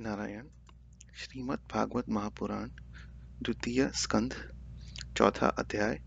नारायण, 0.00 0.42
श्रीमद् 1.16 1.72
भागवत 1.72 2.04
महापुराण, 2.08 2.68
द्वितीय 3.42 3.90
स्कंध, 3.94 4.34
चौथा 5.16 5.46
अध्याय, 5.46 6.00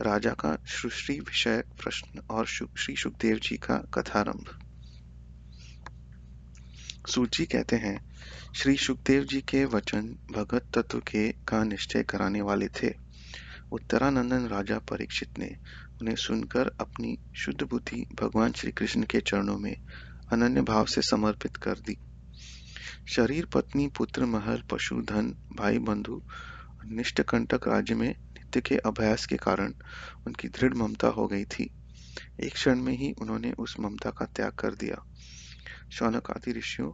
राजा 0.00 0.30
का 0.30 0.56
सृष्टि 0.66 1.20
विषय 1.20 1.62
प्रश्न 1.82 2.18
और 2.18 2.46
श्री 2.46 2.96
सुखदेव 2.96 3.38
जी 3.38 3.56
का 3.56 3.76
कथारंभ। 3.76 4.58
सूची 7.08 7.46
कहते 7.46 7.76
हैं, 7.76 8.14
श्री 8.54 8.76
सुखदेव 8.76 9.24
जी 9.24 9.40
के 9.40 9.64
वचन 9.64 10.16
भगत 10.32 10.78
तत्व 10.78 10.98
के 10.98 11.32
का 11.32 11.64
निश्चय 11.64 12.02
कराने 12.02 12.42
वाले 12.42 12.68
थे। 12.68 12.94
उत्तरानंदन 13.72 14.46
राजा 14.46 14.78
परीक्षित 14.78 15.38
ने 15.38 15.56
उन्हें 16.00 16.16
सुनकर 16.16 16.76
अपनी 16.80 17.18
शुद्ध 17.36 17.62
बुद्धि 17.62 18.06
भगवान 18.22 18.52
श्री 18.52 18.72
कृष्ण 18.72 19.02
के 19.02 19.20
चरणों 19.20 19.58
में 19.58 19.76
अनन्य 20.32 20.62
भाव 20.62 20.84
से 20.84 21.02
समर्पित 21.02 21.56
कर 21.56 21.74
दी। 21.74 21.98
शरीर, 23.10 23.46
पत्नी, 23.46 23.88
पुत्र, 23.88 24.24
महल, 24.24 24.62
पशु, 24.70 25.02
धन, 25.02 25.34
भाई, 25.56 25.78
बंधु 25.78 26.22
निष्ठ 26.84 27.20
कंटक 27.20 27.68
राज्य 27.68 27.94
में 27.94 28.08
नित्य 28.08 28.60
के 28.60 28.76
अभ्यास 28.76 29.26
के 29.26 29.36
कारण 29.36 29.74
उनकी 30.26 30.48
दृढ़ 30.48 30.74
ममता 30.74 31.08
हो 31.08 31.26
गई 31.26 31.44
थी। 31.44 31.70
एक 32.40 32.52
क्षण 32.52 32.80
में 32.80 32.92
ही 32.92 33.12
उन्होंने 33.12 33.52
उस 33.52 33.76
ममता 33.80 34.10
का 34.10 34.24
त्याग 34.24 34.52
कर 34.52 34.74
दिया। 34.74 35.04
शौनक 35.92 36.30
आदि 36.30 36.52
ऋषियों 36.52 36.92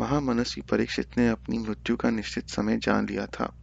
महामनस्वी 0.00 0.62
परीक्षित 0.62 1.18
ने 1.18 1.28
अपनी 1.28 1.58
मृत्यु 1.58 1.96
का 1.96 2.10
निश्चित 2.10 2.48
समय 2.48 2.76
जान 2.76 3.08
लिया 3.08 3.26
था। 3.26 3.62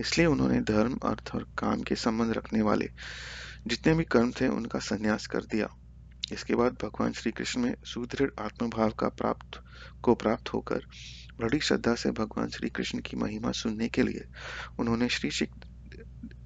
इसलिए 0.00 0.26
उन्होंने 0.26 0.60
धर्म, 0.60 0.94
अर्थ 0.94 1.30
और 1.34 1.42
काम 1.58 1.82
के 1.82 1.94
संबंध 1.94 2.32
रखने 2.32 2.62
वाले 2.62 2.90
जितने 3.66 3.94
भी 3.94 4.04
कर्म 4.04 4.32
थे 4.32 4.48
उनका 4.48 4.78
संन्यास 4.78 5.26
कर 5.26 5.40
दिया। 5.40 5.68
इसके 6.32 6.54
बाद 6.54 6.72
भगवान 6.72 7.12
श्री 7.12 7.32
कृष्ण 7.32 7.60
में 7.60 7.74
सुदृढ़ 7.84 8.30
आत्मभाव 8.40 8.90
का 8.90 9.08
प्राप्त, 9.08 9.62
को 10.02 10.14
प्राप्त 10.14 10.52
होकर 10.52 10.86
बड़ी 11.40 11.60
श्रद्धा 11.60 11.94
से 11.94 12.10
भगवान 12.10 12.48
श्री 12.48 12.70
कृष्ण 12.70 12.98
की 12.98 13.16
महिमा 13.16 13.52
सुनने 13.52 13.88
के 13.88 14.02
लिए 14.02 14.24
उन्होंने 14.78 15.08
श्री 15.08 15.48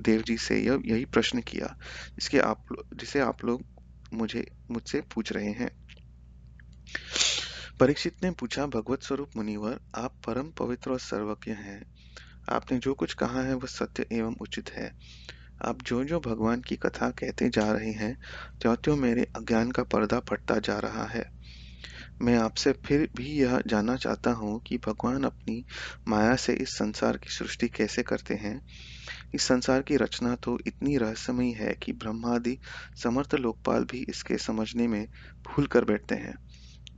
देव 0.02 0.22
जी 0.22 0.36
से 0.36 0.60
यह 0.60 0.82
यही 0.84 1.04
प्रश्न 1.04 1.40
किया, 1.40 1.76
जिसके 2.14 2.38
आप 2.38 2.66
जिसे 2.94 3.20
आप 3.20 3.44
लोग 3.44 3.64
मुझे 4.12 4.46
मुझसे 4.70 5.00
पूछ 5.00 5.32
रहे 5.32 5.50
हैं। 5.50 5.70
परीक्षित 7.80 8.24
ने 8.24 8.30
पूछा, 8.30 8.66
भगवत 8.66 9.02
स्वरूप 9.02 9.30
मुनिवर, 9.36 9.80
आप 9.94 10.20
परम 10.26 10.50
पवित्र 10.50 10.90
और 10.90 11.00
सर्वज्ञ 11.00 11.50
हैं। 11.50 11.82
आपने 12.48 12.78
जो 12.78 12.94
कुछ 12.94 13.14
कहा 13.14 13.42
है, 13.42 13.54
वह 13.54 13.66
सत्य 13.66 14.06
एवं 14.12 14.36
उचित 14.40 14.70
है। 14.70 14.98
आप 15.60 15.82
जो 15.82 16.02
जो 16.04 16.18
भगवान 16.20 16.60
की 16.60 16.76
कथा 16.76 17.10
कहते 17.10 17.48
जा 17.48 17.70
रहे 17.72 17.90
हैं 17.92 18.16
त्यों 18.60 18.74
त्यों 18.76 18.96
मेरे 18.96 19.22
अज्ञान 19.36 19.70
का 19.70 19.82
पर्दा 19.84 20.18
फटता 20.20 20.58
जा 20.58 20.78
रहा 20.78 21.04
है। 21.06 21.24
मैं 22.22 22.36
आपसे 22.38 22.72
फिर 22.86 23.08
भी 23.16 23.26
यह 23.40 23.60
जानना 23.66 23.96
चाहता 23.96 24.30
हूँ 24.32 24.60
कि 24.66 24.78
भगवान 24.78 25.24
अपनी 25.24 25.64
माया 26.08 26.36
से 26.36 26.54
इस 26.54 26.76
संसार 26.76 27.16
की 27.16 27.30
सृष्टि 27.30 27.68
कैसे 27.68 28.02
करते 28.02 28.34
हैं। 28.34 28.60
इस 29.34 29.42
संसार 29.42 29.82
की 29.82 29.96
रचना 29.96 30.34
तो 30.36 30.58
इतनी 30.66 30.96
रहस्यमयी 30.96 31.52
है 31.52 31.74
कि 31.82 31.92
ब्रह्मादि 31.94 32.58
समर्थ 32.96 33.34
लोकपाल 33.34 33.84
भी 33.84 34.04
इसके 34.08 34.38
समझने 34.38 34.88
में 34.88 35.04
भूल 35.46 35.66
कर 35.66 35.84
बैठते 35.84 36.14
हैं। 36.14 36.34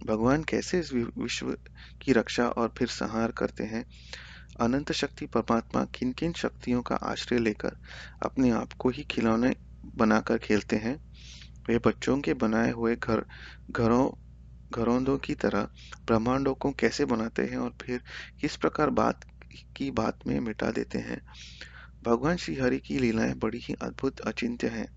भगवान 0.07 0.45
कैसे 0.45 0.79
इस 0.81 0.93
विश्व 0.95 1.57
की 2.01 2.13
रक्षा 2.13 2.49
और 2.49 2.73
फिर 2.79 2.89
संहार 2.89 3.33
करते 3.33 3.65
हैं? 3.65 3.85
अनंत 4.61 4.93
शक्ति 4.93 5.27
परमात्मा 5.27 5.85
किन 5.85 6.13
किन 6.13 6.33
शक्तियों 6.33 6.83
का 6.83 6.95
आश्रय 6.95 7.39
लेकर 7.39 7.77
अपने 8.23 8.51
आप 8.51 8.73
को 8.73 8.89
ही 8.89 9.03
खिलौने 9.03 9.55
बनाकर 9.97 10.39
खेलते 10.39 10.77
हैं? 10.77 11.01
वे 11.69 11.79
बच्चों 11.79 12.21
के 12.21 12.35
बनाए 12.35 12.71
हुए 12.71 12.97
घर, 12.97 13.25
घरों, 13.71 14.11
घरौंदों 14.73 15.19
की 15.19 15.35
तरह 15.35 15.63
ब्रह्मांडों 16.07 16.55
को 16.55 16.73
कैसे 16.73 17.05
बनाते 17.05 17.43
हैं 17.43 17.57
और 17.57 17.75
फिर 17.83 18.01
किस 18.41 18.57
प्रकार 18.57 18.91
बात 18.91 19.21
की 19.77 19.91
बात 19.91 20.19
में 20.27 20.41
मिटा 20.41 20.71
देते 20.71 20.99
हैं? 20.99 21.21
भगवान 22.05 22.37
श्री 22.37 22.55
हरि 22.57 22.79
की 22.79 22.99
लीलाएँ 22.99 23.35
बड़ी 23.35 23.59
ही 23.59 23.75
अद्भुत 23.83 24.21
अचिंत्य 24.21 24.69
हैं। 24.69 24.89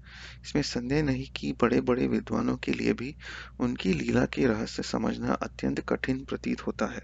इसमें 0.45 0.63
संदेह 0.63 1.03
नहीं 1.03 1.25
कि 1.35 1.51
बड़े 1.61 1.81
बड़े 1.81 2.07
विद्वानों 2.07 2.57
के 2.57 2.71
लिए 2.71 2.93
भी 2.93 3.15
उनकी 3.59 3.93
लीला 3.93 4.25
के 4.25 4.47
रहस्य 4.47 4.83
समझना 4.83 5.33
अत्यंत 5.33 5.79
कठिन 5.79 6.25
प्रतीत 6.25 6.67
होता 6.67 6.85
है। 6.85 7.01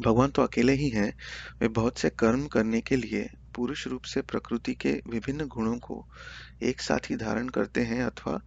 भगवान 0.00 0.30
तो 0.30 0.42
अकेले 0.42 0.72
ही 0.72 0.88
हैं। 0.88 1.12
वे 1.60 1.68
बहुत 1.68 1.98
से 1.98 2.10
कर्म 2.10 2.46
करने 2.46 2.80
के 2.80 2.96
लिए 2.96 3.28
पुरुष 3.54 3.86
रूप 3.86 4.02
से 4.02 4.20
प्रकृति 4.22 4.74
के 4.74 4.92
विभिन्न 5.08 5.46
गुणों 5.46 5.76
को 5.78 6.04
एक 6.62 6.80
साथ 6.80 7.10
ही 7.10 7.16
धारण 7.16 7.48
करते 7.48 7.80
हैं 7.80 8.02
अथवा 8.04 8.40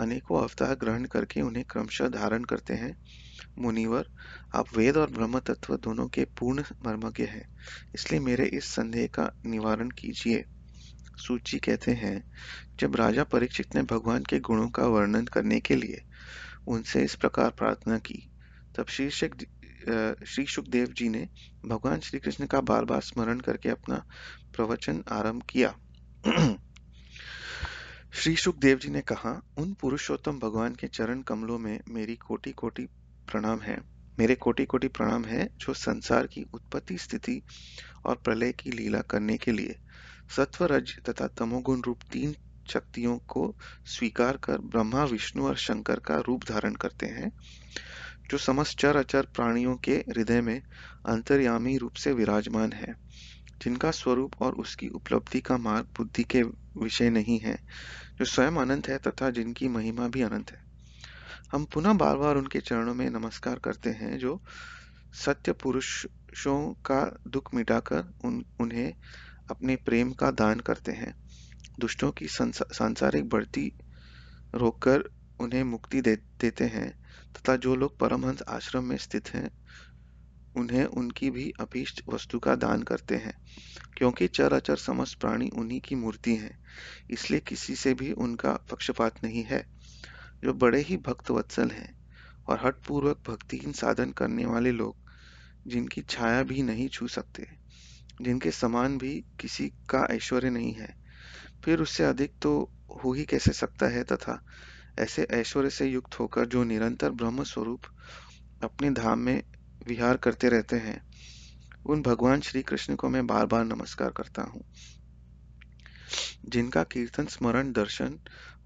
अनेकों 0.00 0.42
अवतार 0.42 0.74
ग्रहण 0.74 1.04
करके 1.04 1.40
उन्हें 1.40 1.64
क्रमशः 1.64 2.08
धारण 2.08 2.44
करते 2.44 2.74
हैं। 2.74 2.96
मुनिवर, 3.58 4.06
आप 4.54 4.76
वेद 4.76 4.96
और 4.96 5.10
ब्रह्म 5.10 5.38
तत्व 5.38 5.76
दोनों 5.76 6.06
के 6.08 6.24
पूर्ण 6.38 6.62
मर्मज्ञ 6.86 7.24
हैं, 7.24 7.46
इसलिए 7.94 8.20
मेरे 8.20 8.46
इस 8.46 8.64
संदेह 8.64 9.06
का 9.06 9.30
निवारण 9.46 9.90
कीजिए। 9.90 10.44
सूची 11.18 11.58
कहते 11.58 11.92
हैं, 11.92 12.22
जब 12.80 12.96
राजा 12.96 13.24
परीक्षित 13.24 13.74
ने 13.74 13.82
भगवान 13.82 14.24
के 14.24 14.38
गुणों 14.40 14.68
का 14.68 14.86
वर्णन 14.86 15.24
करने 15.24 15.60
के 15.60 15.76
लिए 15.76 16.02
उनसे 16.66 17.02
इस 17.04 17.14
प्रकार 17.14 17.50
प्रार्थना 17.50 17.98
की, 17.98 18.22
तब 18.76 18.86
शीर्षक 18.86 19.34
श्री 20.26 20.46
सुखदेव 20.46 20.86
जी 20.86 21.08
ने 21.08 21.28
भगवान 21.66 22.00
श्री 22.00 22.20
कृष्ण 22.20 22.46
का 22.46 22.60
बार 22.60 22.84
बार 22.84 23.00
स्मरण 23.00 23.40
करके 23.40 23.68
अपना 23.68 24.06
प्रवचन 24.56 25.04
आरंभ 25.12 25.42
किया। 25.42 25.76
श्री 28.12 28.36
सुखदेव 28.36 28.78
जी 28.78 28.88
ने 28.88 29.00
कहा, 29.00 29.42
उन 29.58 29.72
पुरुषोत्तम 29.72 30.38
भगवान 30.38 30.74
के 30.74 30.86
चरण 30.86 31.22
कमलों 31.22 31.58
में 31.58 31.80
मेरी 31.88 32.16
कोटि 32.16 32.52
कोटि 32.52 32.82
प्रणाम 33.32 33.60
है। 33.60 33.80
मेरे 34.18 34.34
कोटि 34.34 34.64
कोटि 34.64 34.88
प्रणाम 34.88 35.24
है 35.24 35.48
जो 35.56 35.74
संसार 35.74 36.26
की 36.26 36.42
उत्पत्ति, 36.54 36.98
स्थिति 36.98 37.42
और 38.04 38.16
प्रलय 38.16 38.52
की 38.52 38.70
लीला 38.70 39.00
करने 39.00 39.36
के 39.36 39.52
लिए 39.52 39.76
सत्व 40.36 40.64
रज 40.64 40.96
तथा 41.08 41.26
तमोगुण 41.26 41.80
रूप 41.80 41.98
तीन 42.12 42.34
शक्तियों 42.70 43.18
को 43.18 43.56
स्वीकार 43.86 44.36
कर 44.36 44.58
ब्रह्मा, 44.58 45.04
विष्णु 45.04 45.46
और 45.46 45.56
शंकर 45.56 45.98
का 45.98 46.16
रूप 46.20 46.44
धारण 46.44 46.74
करते 46.74 47.06
हैं। 47.06 47.32
जो 48.30 48.38
समस्त 48.38 48.78
चर 48.78 48.96
अचर 48.96 49.26
प्राणियों 49.34 49.76
के 49.76 49.94
हृदय 49.94 50.40
में 50.40 50.62
अंतर्यामी 51.06 51.76
रूप 51.76 51.94
से 51.94 52.12
विराजमान 52.12 52.72
है 52.72 52.94
जिनका 53.62 53.90
स्वरूप 53.90 54.42
और 54.42 54.54
उसकी 54.54 54.88
उपलब्धि 54.88 55.40
का 55.40 55.56
मार्ग 55.56 55.86
बुद्धि 55.96 56.24
के 56.24 56.42
विषय 56.76 57.10
नहीं 57.10 57.38
है 57.38 57.56
जो 58.18 58.24
स्वयं 58.24 58.56
अनंत 58.56 58.88
है 58.88 58.98
तथा 58.98 59.30
जिनकी 59.30 59.68
महिमा 59.68 60.08
भी 60.08 60.22
अनंत 60.22 60.50
है। 60.50 60.64
हम 61.52 61.64
पुनः 61.64 61.92
बार 61.92 62.16
बार 62.16 62.36
उनके 62.36 62.60
चरणों 62.60 62.94
में 62.94 63.08
नमस्कार 63.10 63.58
करते 63.58 63.90
हैं 63.90 64.18
जो 64.18 64.40
सत्य 65.14 65.52
पुरुषों 65.52 66.72
का 66.86 67.00
दुख 67.28 67.54
मिटाकर 67.54 68.12
उन 68.24 68.44
उन्हें 68.60 68.92
अपने 69.50 69.76
प्रेम 69.76 70.12
का 70.12 70.30
दान 70.30 70.60
करते 70.60 70.92
हैं। 70.92 71.14
दुष्टों 71.80 72.10
की 72.12 72.26
सांसारिक 72.28 73.28
बढ़ती 73.28 73.72
रोककर 74.54 75.04
उन्हें 75.40 75.62
मुक्ति 75.64 76.00
दे, 76.00 76.16
देते 76.16 76.64
हैं। 76.64 77.05
तथा 77.36 77.56
जो 77.56 77.76
लोग 77.76 77.98
परमहंस 77.98 78.42
आश्रम 78.48 78.84
में 78.84 78.96
स्थित 78.96 79.34
हैं, 79.34 79.50
उन्हें 80.56 80.84
उनकी 80.84 81.30
भी 81.30 81.52
अभीष्ट 81.60 82.02
वस्तु 82.08 82.38
का 82.38 82.54
दान 82.54 82.82
करते 82.82 83.14
हैं, 83.14 83.34
क्योंकि 83.96 84.28
चर 84.28 84.52
अचर 84.52 84.76
समस्त 84.76 85.18
प्राणी 85.20 85.48
उन्हीं 85.48 85.80
की 85.80 85.94
मूर्ति 85.94 86.36
हैं, 86.36 86.58
इसलिए 87.10 87.40
किसी 87.40 87.76
से 87.76 87.94
भी 87.94 88.12
उनका 88.12 88.52
पक्षपात 88.70 89.24
नहीं 89.24 89.42
है। 89.42 89.66
जो 90.44 90.54
बड़े 90.54 90.80
ही 90.80 90.96
भक्त 90.96 91.30
वत्सल 91.30 91.70
हैं 91.70 91.94
और 92.48 92.60
हठपूर्वक 92.62 93.20
भक्तिहीन 93.28 93.72
साधन 93.72 94.10
करने 94.10 94.46
वाले 94.46 94.72
लोग, 94.72 94.96
जिनकी 95.66 96.02
छाया 96.02 96.42
भी 96.42 96.62
नहीं 96.62 96.88
छू 96.88 97.08
सकते, 97.08 97.46
जिनके 98.22 98.50
समान 98.50 98.98
भी 98.98 99.24
किसी 99.40 99.68
का 99.68 100.06
ऐश्वर्य 100.10 100.50
नहीं 100.50 100.72
है, 100.72 100.94
फिर 101.64 101.80
उससे 101.80 102.04
अधिक 102.04 102.34
तो 102.42 102.72
हो 103.04 103.12
ही 103.12 103.24
कैसे 103.24 103.52
सकता 103.52 103.86
है 103.86 104.04
तथा 104.04 104.42
ऐसे 104.98 105.22
ऐश्वर्य 105.22 105.70
से 105.70 105.86
युक्त 105.86 106.20
होकर 106.20 106.46
जो 106.46 106.64
निरंतर 106.64 107.10
ब्रह्म 107.10 107.44
स्वरूप 107.44 107.80
अपने 108.62 108.90
धाम 108.90 109.18
में 109.18 109.42
विहार 109.86 110.16
करते 110.16 110.48
रहते 110.48 110.76
हैं, 110.76 111.02
उन 111.86 112.02
भगवान 112.02 112.40
श्री 112.40 112.62
कृष्ण 112.62 112.94
को 112.94 113.08
मैं 113.08 113.26
बार 113.26 113.46
बार 113.46 113.64
नमस्कार 113.64 114.10
करता 114.10 114.42
हूँ। 114.42 114.64
जिनका 116.48 116.82
कीर्तन, 116.82 117.26
स्मरण, 117.26 117.72
दर्शन, 117.72 118.18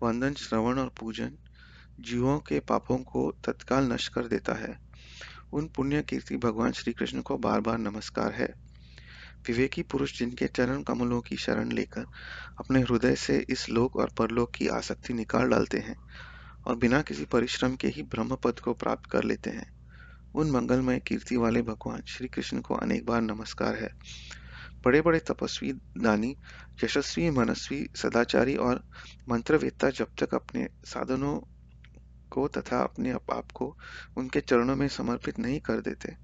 वंदन, 0.03 0.35
श्रवण 0.35 0.79
और 0.79 0.89
पूजन 1.01 1.33
जीवों 2.01 2.39
के 2.39 2.61
पापों 2.61 2.99
को 2.99 3.33
तत्काल 3.45 3.93
नष्ट 3.93 4.13
कर 4.13 4.27
देता 4.27 4.55
है, 4.55 4.81
उन 5.53 5.69
पुण्य 5.69 6.03
कीर्ति 6.03 6.37
भगवान 6.37 6.73
श्री 6.73 6.93
कृष्ण 6.93 7.23
को 7.23 7.39
बार 7.39 7.61
बार 7.61 7.79
नमस्कार 7.79 8.33
है। 8.33 8.70
विवेकी 9.47 9.83
पुरुष 9.83 10.19
जिनके 10.19 10.47
चरण 10.47 10.83
कमलों 10.83 11.21
की 11.21 11.37
शरण 11.37 11.73
लेकर 11.73 12.05
अपने 12.59 12.81
हृदय 12.81 13.15
से 13.15 13.47
इस 13.51 13.69
लोक 13.69 13.97
और 13.97 14.11
परलोक 14.19 14.51
की 14.51 14.69
आसक्ति 14.69 15.15
निकाल 15.15 15.49
डालते 15.49 15.79
हैं 15.79 15.97
और 16.67 16.77
बिना 16.77 17.03
किसी 17.03 17.25
परिश्रम 17.25 17.77
के 17.77 17.89
ही 17.89 18.03
ब्रह्म 18.03 18.37
पद 18.37 18.61
को 18.61 18.75
प्राप्त 18.75 19.11
कर 19.11 19.25
लेते 19.25 19.51
हैं। 19.51 19.81
उन 20.35 20.51
मंगलमय 20.51 20.99
कीर्ति 20.99 21.37
वाले 21.37 21.63
भगवान 21.63 22.03
श्री 22.03 22.29
कृष्ण 22.29 22.61
को 22.61 22.75
अनेक 22.75 23.07
बार 23.07 23.21
नमस्कार 23.21 23.75
है। 23.75 23.95
बड़े 24.85 25.01
बड़े 25.01 25.19
तपस्वी 25.19 25.73
दानी, 25.73 26.37
यशस्वी, 26.85 27.31
मनस्वी, 27.31 27.89
सदाचारी 27.97 28.57
और 28.57 28.85
मंत्रवेत्ता 29.29 29.91
जब 29.91 30.07
तक 30.19 30.35
अपने 30.35 30.69
साधनों 30.85 31.41
को 32.31 32.49
तथा 32.49 32.83
अपने 32.83 33.11
आप 33.11 33.53
को 33.55 33.77
उनके 34.17 34.41
चरणों 34.41 34.77
में 34.77 34.89
समर्पित 34.89 35.39
नहीं 35.39 35.61
कर 35.61 35.81
देते, 35.81 36.17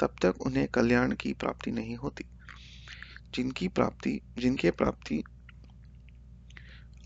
तब 0.00 0.14
तक 0.22 0.34
उन्हें 0.40 0.68
कल्याण 0.68 1.14
की 1.14 1.32
प्राप्ति 1.32 1.70
नहीं 1.70 1.96
होती। 1.96 2.24
जिनकी 3.34 3.68
प्राप्ति, 3.68 4.20
जिनके 4.38 4.70
प्राप्ति 4.70 5.22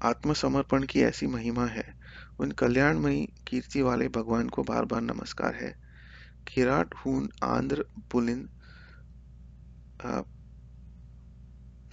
आत्मसमर्पण 0.03 0.83
की 0.83 1.01
ऐसी 1.01 1.27
महिमा 1.27 1.67
है। 1.67 1.95
उन 2.39 2.51
कल्याणमयी 2.51 3.27
कीर्ति 3.49 3.83
वाले 3.83 4.09
भगवान 4.09 4.49
को 4.49 4.63
बार 4.63 4.85
बार 4.85 5.01
नमस्कार 5.01 5.55
है। 5.55 5.75
किराट 6.49 6.95
हून, 6.95 7.29
आंध्र, 7.45 7.85
पुलिन 8.13 8.49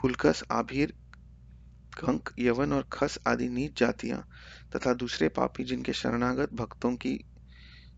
पुलकस 0.01 0.43
आभीर, 0.51 0.93
कंक, 1.97 2.29
यवन 2.39 2.73
और 2.73 2.87
खस 2.93 3.17
आदि 3.27 3.49
नीच 3.49 3.79
जातियाँ 3.79 4.27
तथा 4.75 4.93
दूसरे 4.93 5.29
पापी 5.29 5.63
जिनके 5.63 5.93
शरणागत 5.93 6.53
भक्तों 6.53 6.95
की 6.95 7.19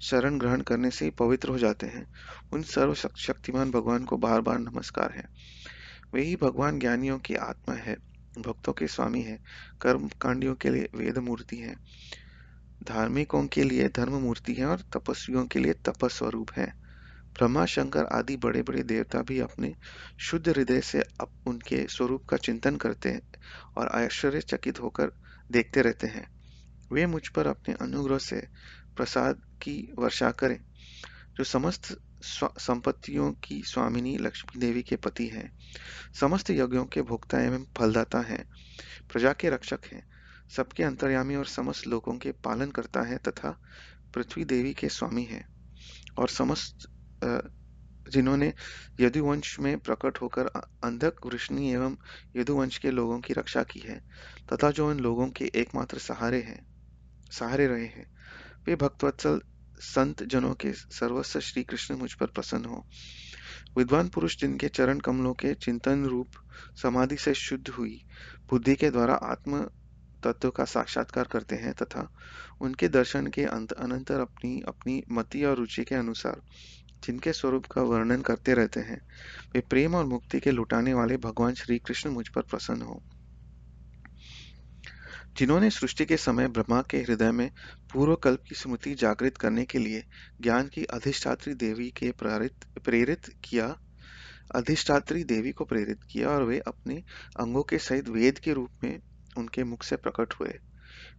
शरण 0.01 0.37
ग्रहण 0.39 0.61
करने 0.61 0.91
से 0.91 1.09
पवित्र 1.09 1.49
हो 1.49 1.57
जाते 1.57 1.87
हैं, 1.87 2.05
उन 2.53 2.63
सर्व 2.63 2.93
शक्तिमान 2.93 3.71
भगवान 3.71 4.05
को 4.05 4.17
बार 4.17 4.41
बार 4.41 4.59
नमस्कार 4.59 5.11
है। 5.11 5.25
वही 6.13 6.35
भगवान 6.35 6.79
ज्ञानियों 6.79 7.17
की 7.19 7.35
आत्मा 7.35 7.75
है, 7.75 7.95
भक्तों 8.39 8.73
के 8.73 8.87
स्वामी 8.87 9.21
है 9.21 9.39
कर्म 9.81 10.07
कांडियों 10.21 10.55
के 10.55 10.69
लिए 10.69 10.89
वेद 10.95 11.17
मूर्ति 11.17 11.57
है, 11.57 11.75
धार्मिकों 12.83 13.45
के 13.47 13.63
लिए 13.63 13.87
धर्म 13.89 14.13
मूर्ति 14.13 14.53
है 14.53 14.65
और 14.65 14.81
तपस्वियों 14.93 15.45
के 15.47 15.59
लिए 15.59 15.73
तपस्वरूप 15.73 16.51
है। 16.51 16.65
ब्रह्मा, 17.33 17.65
शंकर 17.65 18.05
आदि 18.05 18.35
बड़े 18.37 18.61
बड़े 18.61 18.83
देवता 18.83 19.21
भी 19.21 19.39
अपने 19.39 19.73
शुद्ध 20.19 20.47
हृदय 20.49 20.81
से 20.81 21.01
अप, 21.01 21.31
उनके 21.47 21.85
स्वरूप 21.87 22.25
का 22.25 22.37
चिंतन 22.37 22.75
करते 22.75 23.09
हैं 23.09 23.21
और 23.77 23.87
आश्चर्यचकित 23.87 24.79
होकर 24.79 25.11
देखते 25.51 25.81
रहते 25.81 26.07
हैं। 26.07 26.27
वे 26.91 27.05
मुझ 27.05 27.27
पर 27.27 27.47
अपने 27.47 27.75
अनुग्रह 27.81 28.17
से 28.17 28.47
प्रसाद 28.97 29.41
की 29.61 29.93
वर्षा 29.99 30.31
करें, 30.31 30.59
जो 31.37 31.43
समस्त 31.43 31.97
संपत्तियों 32.59 33.33
की 33.33 33.63
स्वामिनी 33.63 34.17
लक्ष्मी 34.17 34.59
देवी 34.59 34.83
के 34.83 34.95
पति 34.95 35.27
हैं। 35.27 35.59
समस्त 36.19 36.49
यज्ञों 36.49 36.85
के 36.85 37.01
भोक्ता 37.01 37.39
एवं 37.39 37.65
फलदाता 37.77 38.19
हैं। 38.19 38.49
प्रजा 39.11 39.33
के 39.33 39.49
रक्षक 39.49 39.79
हैं। 39.91 40.07
सबके 40.49 40.83
अंतर्यामी 40.83 41.35
और 41.35 41.45
समस्त 41.45 41.87
लोगों 41.87 42.17
के 42.17 42.31
पालन 42.31 42.71
करता 42.71 43.01
है 43.01 43.17
तथा 43.17 43.61
पृथ्वी 44.13 44.45
देवी 44.45 44.73
के 44.73 44.89
स्वामी 44.89 45.23
हैं। 45.23 45.53
और 46.17 46.29
समस्त 46.29 46.77
जिन्होंने 48.09 48.53
यदुवंश 48.99 49.59
में 49.59 49.79
प्रकट 49.79 50.17
होकर 50.21 50.47
अंधक, 50.83 51.15
वृष्णि 51.25 51.71
एवं 51.71 51.97
यदुवंश 52.35 52.77
के 52.77 52.91
लोगों 52.91 53.19
की 53.19 53.33
रक्षा 53.33 53.63
की 53.63 53.79
है, 53.79 53.99
तथा 54.53 54.71
जो 54.71 54.91
इन 54.91 54.99
लोगों 54.99 55.29
के 55.29 55.51
एकमात्र 55.55 55.97
सहारे 55.97 56.41
हैं, 56.41 56.65
सहारे 57.31 57.67
रहे 57.67 57.85
हैं, 57.85 58.15
वे 58.65 58.75
भक्तवत्सल 58.75 59.41
संत 59.79 60.23
जनों 60.23 60.53
के 60.53 60.73
सर्वस्व 60.73 61.39
श्री 61.39 61.63
कृष्ण 61.63 61.95
मुझ 61.95 62.13
पर 62.13 62.25
प्रसन्न 62.25 62.65
हो। 62.65 62.85
विद्वान 63.77 64.09
पुरुष 64.09 64.37
जिनके 64.37 64.67
चरण 64.67 64.99
कमलों 64.99 65.33
के 65.33 65.53
चिंतन 65.53 66.05
रूप 66.05 66.27
समाधि 66.83 67.17
से 67.17 67.33
शुद्ध 67.33 67.69
हुई, 67.69 68.03
बुद्धि 68.49 68.75
के 68.75 68.89
द्वारा 68.89 69.13
आत्म 69.13 69.69
तत्व 70.23 70.49
का 70.49 70.65
साक्षात्कार 70.65 71.23
करते 71.23 71.55
हैं 71.55 71.73
तथा 71.73 72.15
उनके 72.61 72.87
दर्शन 72.87 73.27
के 73.27 73.43
अंत 73.43 73.71
अनंतर 73.71 74.19
अपनी 74.19 74.61
अपनी 74.67 75.03
मति 75.11 75.43
और 75.43 75.57
रुचि 75.57 75.83
के 75.83 75.95
अनुसार 75.95 76.41
जिनके 77.03 77.33
स्वरूप 77.33 77.65
का 77.65 77.81
वर्णन 77.81 78.21
करते 78.21 78.53
रहते 78.53 78.79
हैं, 78.79 79.01
वे 79.53 79.61
प्रेम 79.61 79.95
और 79.95 80.05
मुक्ति 80.05 80.39
के 80.39 80.51
लुटाने 80.51 80.93
वाले 80.93 81.17
भगवान 81.17 81.53
श्री 81.53 81.79
कृष्ण 81.79 82.09
मुझ 82.09 82.27
पर 82.27 82.41
प्रसन्न 82.41 82.81
हो। 82.81 83.03
जिन्होंने 85.37 85.69
सृष्टि 85.69 86.05
के 86.05 86.17
समय 86.17 86.47
ब्रह्मा 86.47 86.81
के 86.81 86.97
हृदय 86.97 87.31
में 87.31 87.49
पूर्व 87.93 88.15
कल्प 88.15 88.43
की 88.49 88.55
स्मृति 88.55 88.95
जागृत 88.95 89.37
करने 89.37 89.65
के 89.65 89.77
लिए 89.77 90.03
ज्ञान 90.41 90.67
की 90.67 90.83
अधिष्ठात्री 90.83 91.53
देवी 91.53 91.89
के 91.89 92.11
प्रेरित 92.11 92.65
प्रेरित 92.83 93.25
किया, 93.43 93.75
अधिष्ठात्री 94.55 95.23
देवी 95.23 95.51
को 95.51 95.65
प्रेरित 95.65 96.03
किया 96.11 96.29
और 96.29 96.43
वे 96.43 96.59
अपने 96.59 96.95
अंगों 97.39 97.63
के 97.63 97.77
सहित 97.77 98.09
वेद 98.09 98.39
के 98.39 98.53
रूप 98.53 98.69
में 98.83 98.99
उनके 99.37 99.63
मुख 99.63 99.83
से 99.83 99.95
प्रकट 99.95 100.33
हुए। 100.33 100.59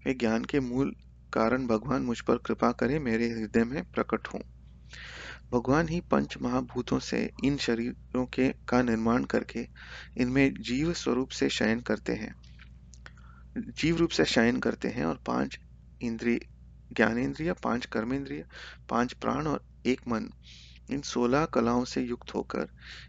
वे 0.07 0.15
ज्ञान 0.15 0.45
के 0.45 0.61
मूल 0.61 0.95
कारण 1.33 1.67
भगवान 1.67 2.03
मुझ 2.03 2.21
पर 2.21 2.37
कृपा 2.37 2.73
करें, 2.73 2.99
मेरे 2.99 3.29
हृदय 3.29 3.65
में 3.65 3.83
प्रकट 3.85 4.29
हों। 4.29 4.41
भगवान 5.53 5.89
ही 5.89 6.01
पंच 6.01 6.35
महाभूतों 6.43 6.99
से 6.99 7.31
इन 7.45 7.57
शरीरों 7.57 8.27
के 8.27 8.49
का 8.49 8.83
निर्माण 8.83 9.25
करके 9.25 9.67
इनमें 10.17 10.55
जीव 10.61 10.93
स्वरूप 10.93 11.29
से 11.29 11.49
शयन 11.49 11.81
करते 11.81 12.13
हैं। 12.13 12.44
जीव 13.57 13.97
रूप 13.97 14.11
से 14.11 14.25
शयन 14.25 14.61
करते 14.61 14.89
हैं 14.89 15.05
और 15.05 15.21
पाँच 15.27 15.59
इंद्रिय 16.01 16.39
ज्ञानेन्द्रिय 16.93 17.53
पाँच 17.53 17.87
कर्मेंद्रिय, 17.87 18.45
पाँच 18.89 19.13
प्राण 19.13 19.47
और 19.47 19.65
एक 19.87 20.01
मन, 20.09 20.31
इन 20.91 21.01
सोलह 21.01 21.45
कलाओं 21.45 21.85
से 21.85 22.03
युक्त 22.03 22.35
होकर 22.35 22.69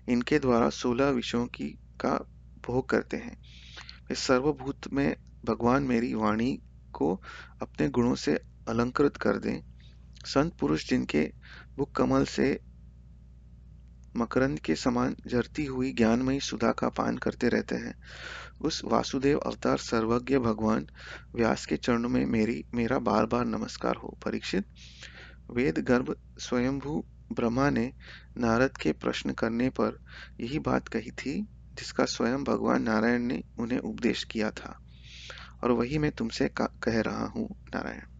इनके 0.09 0.39
द्वारा 0.39 0.69
सोलह 0.69 1.09
विषयों 1.09 1.47
की, 1.47 1.67
का 1.99 2.19
भोग 2.67 2.89
करते 2.89 3.17
हैं। 3.17 3.37
इस 4.11 4.19
सर्वभूत 4.19 4.93
में 4.93 5.15
भगवान 5.45 5.83
मेरी 5.83 6.13
वाणी 6.13 6.59
को 6.93 7.21
अपने 7.61 7.89
गुणों 7.89 8.15
से 8.15 8.39
अलंकृत 8.67 9.17
कर 9.17 9.37
दें। 9.37 9.61
संत 10.25 10.53
पुरुष 10.53 10.89
जिनके 10.89 11.31
बुक 11.77 11.95
कमल 11.95 12.25
से 12.25 12.59
मकरंद 14.17 14.59
के 14.59 14.75
समान 14.75 15.15
झरती 15.27 15.65
हुई 15.65 15.93
ज्ञानमयी 15.93 16.39
सुधा 16.39 16.71
का 16.71 16.89
पान 16.89 17.17
करते 17.17 17.49
रहते 17.49 17.75
हैं। 17.75 17.95
उस 18.61 18.81
वासुदेव 18.85 19.39
अवतार 19.39 19.77
सर्वज्ञ 19.77 20.37
भगवान 20.37 20.87
व्यास 21.35 21.65
के 21.65 21.77
चरणों 21.77 22.09
में 22.09 22.25
मेरी, 22.25 22.65
मेरा 22.73 22.99
बार 22.99 23.25
बार 23.25 23.45
नमस्कार 23.45 23.95
हो। 23.95 24.17
परीक्षित 24.25 24.65
वेद 25.51 25.77
गर्भ 25.77 26.15
स्वयंभू 26.39 27.05
ब्रह्मा 27.31 27.69
ने 27.69 27.93
नारद 28.37 28.77
के 28.77 28.91
प्रश्न 28.91 29.31
करने 29.31 29.69
पर 29.69 29.99
यही 30.39 30.59
बात 30.59 30.87
कही 30.87 31.11
थी, 31.11 31.41
जिसका 31.73 32.05
स्वयं 32.05 32.43
भगवान 32.43 32.83
नारायण 32.83 33.21
ने 33.21 33.43
उन्हें 33.57 33.79
उपदेश 33.79 34.23
किया 34.23 34.51
था। 34.51 34.79
और 35.63 35.71
वही 35.71 35.97
मैं 35.97 36.11
तुमसे 36.11 36.49
कह 36.61 37.01
रहा 37.01 37.25
हूँ, 37.25 37.55
नारायण। 37.75 38.14